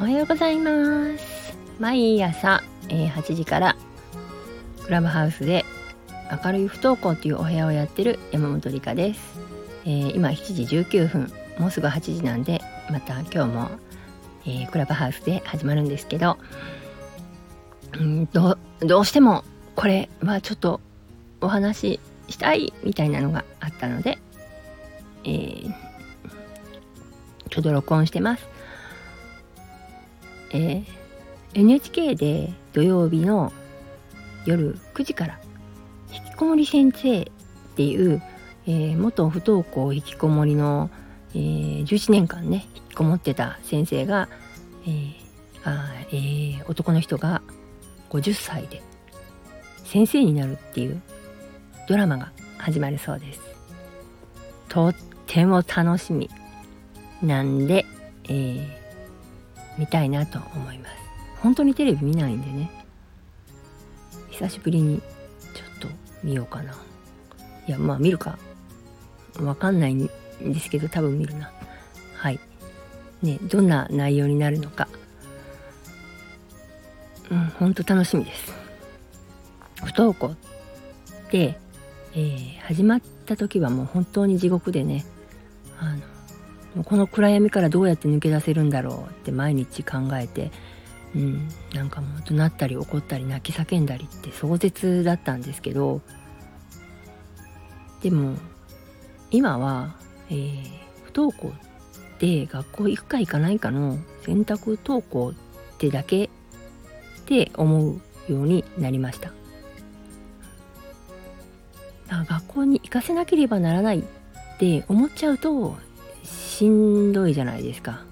[0.00, 3.76] おはようございます毎朝、えー、8時から
[4.84, 5.64] クラブハウスで
[6.44, 9.40] 明るい不登校っていうお部屋をやってる山本理香です、
[9.84, 13.70] えー、今7時19分もうすぐ8時なんでまた今日も、
[14.46, 16.38] えー、クラブハウスで始まるんですけど
[17.98, 19.42] うんどどうしても
[19.74, 20.80] これはちょっと
[21.40, 24.18] お話ししたいみたいなのがあったので、
[25.24, 25.74] えー、
[27.50, 28.57] ちょうど録音してます。
[30.52, 30.84] えー、
[31.54, 33.52] NHK で土曜日の
[34.44, 35.40] 夜9時から
[36.12, 37.26] 「引きこもり先生」っ
[37.76, 38.22] ていう、
[38.66, 40.90] えー、元不登校引きこもりの、
[41.34, 44.28] えー、11年間ね引きこもってた先生が、
[44.86, 45.12] えー
[45.64, 47.42] あえー、男の人が
[48.10, 48.82] 50歳で
[49.84, 51.00] 先生になるっていう
[51.88, 53.40] ドラマが始まるそうです。
[54.68, 54.94] とっ
[55.26, 56.28] ても楽しみ
[57.22, 57.86] なんで、
[58.24, 58.68] えー、
[59.78, 60.94] 見たいなと思います。
[61.40, 62.70] 本当にテレビ見ないんでね。
[64.30, 65.00] 久しぶりに
[65.54, 65.88] ちょっと
[66.22, 66.76] 見ようかな。
[67.66, 68.38] いやまあ見るか。
[69.40, 70.08] わかんないん
[70.40, 71.50] ですけど多分見るな。
[72.14, 72.40] はい。
[73.22, 74.88] ねどんな内容になるのか。
[77.30, 78.52] うん本当楽しみです。
[79.84, 81.58] 不登校って、
[82.14, 85.04] えー、始まった時はもう本当に地獄でね
[86.84, 90.50] この暗闇からどうやって抜け出せるんだろうって毎日考えて、
[91.14, 96.00] うん、なんかもう怒鳴ったり怒ったり泣き叫んだりって壮絶だったんですけど
[98.02, 98.36] でも
[99.30, 99.96] 今は、
[100.30, 100.62] えー、
[101.04, 105.34] 不登校って学校行くか行かないかの選択登校っ
[105.78, 106.28] てだけっ
[107.26, 108.00] て思う
[108.32, 109.32] ようになりました。
[112.24, 114.02] 学校に行かせなければならないっ
[114.58, 115.76] て思っちゃうと
[116.28, 118.04] しんどいじゃないですか。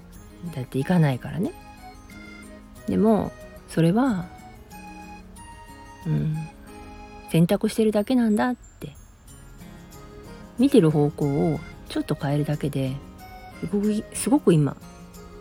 [0.55, 1.51] だって行かないからね。
[2.87, 3.31] でも
[3.67, 4.25] それは
[6.05, 6.35] うん
[7.29, 8.67] 選択してるだけなんだって。
[10.59, 12.95] 見てる方向をちょっと変えるだけで
[13.61, 14.75] すごくすごく今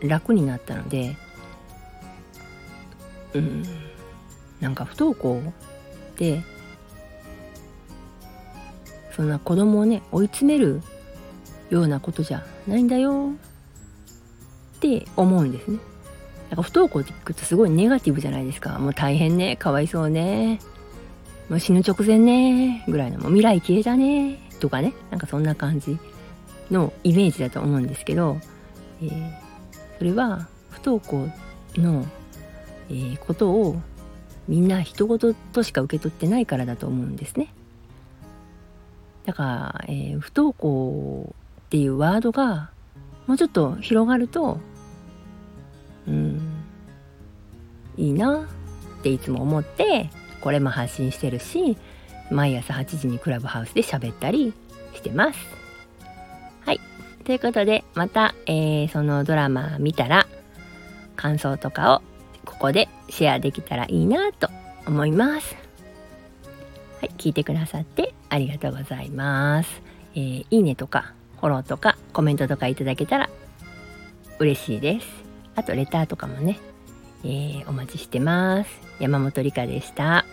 [0.01, 1.17] 楽になったので
[3.35, 3.63] うん
[4.61, 5.43] なんか不登校
[6.13, 6.43] って
[9.15, 10.83] そんな子供をね追い詰める
[11.71, 13.31] ようなことじゃないんだよ。
[14.77, 15.79] って思うんですね。
[16.51, 18.79] なんか不登校って聞くとすごいネガティブじゃないですか。
[18.79, 20.61] もう大変ね、かわいそうね、
[21.49, 25.99] もう死ぬ直前ね、ぐらいの、もう未来消えたね、とかね、なんかそんな感じ
[26.71, 28.39] のイメージだと思うんですけど、
[29.03, 29.33] えー、
[29.99, 31.29] それは不登校
[31.77, 32.07] の、
[32.89, 33.81] えー、ことを
[34.49, 37.53] みんな人事としか受け取ってないからだと思うんですね。
[39.25, 41.35] だから、えー、不登校
[41.67, 42.71] っていうワードが
[43.27, 44.61] もうちょっと広がると
[46.07, 46.41] うん
[47.97, 48.43] いいな
[48.99, 50.11] っていつも思って
[50.41, 51.77] これも発信してるし
[52.31, 54.53] 毎朝8時にクラブハウスで喋ったり
[54.95, 55.39] してます。
[56.65, 56.81] はい。
[57.25, 60.27] ということでまた、えー、そのドラマ見たら
[61.15, 62.03] 感想とかを
[62.45, 64.49] ここでシェアできたらいいなと
[64.87, 65.57] 思います。
[67.01, 67.11] はい。
[67.17, 69.83] 聞いてくださってありがとうございます。
[70.15, 71.15] えー、いいねとか
[71.47, 73.31] フォローとかコメントとかいただけたら
[74.41, 75.07] 嬉しいです。
[75.55, 76.59] あとレターとかもね、
[77.23, 78.71] えー、お待ちしてます。
[78.99, 80.27] 山本理香でした。